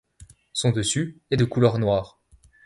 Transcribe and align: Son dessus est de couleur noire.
Son 0.51 0.71
dessus 0.71 1.19
est 1.29 1.37
de 1.37 1.45
couleur 1.45 1.77
noire. 1.77 2.19